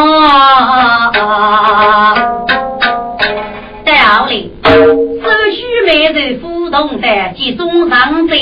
[3.84, 8.34] 道理，只需每日互动的集中上者，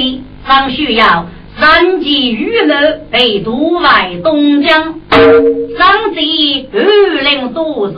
[0.46, 1.26] 尚需要
[1.58, 4.94] 三级娱乐被渡外东江。
[5.10, 7.94] 上贼二零多日，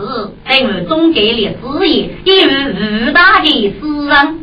[0.48, 2.52] 等总给了事业，因为
[3.08, 4.41] 五大的私人。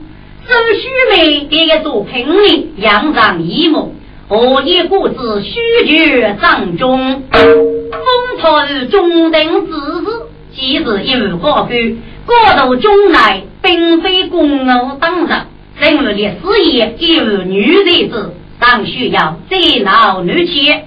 [0.50, 3.94] 周须眉给一座聘礼，扬上一目，
[4.28, 7.22] 何以故子虚绝帐中？
[7.32, 10.08] 风采中等之事，
[10.56, 15.46] 即是一无高官，高度中来，并非公务当人，
[15.80, 20.84] 人物的事业亦无女才子，当需要再劳女妾。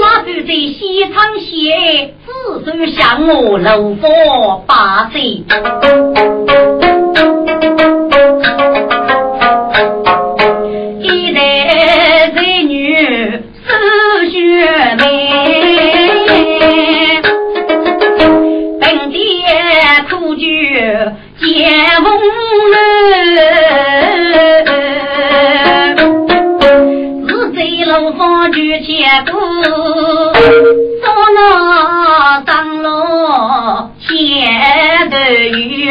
[0.00, 5.42] 拉住在西昌县，自首向我楼佛八岁。
[22.02, 22.06] 风
[22.72, 22.76] 流
[27.26, 31.38] 自在楼房住千个做那
[32.46, 34.10] 桑落千
[35.10, 35.16] 头
[35.58, 35.88] 雨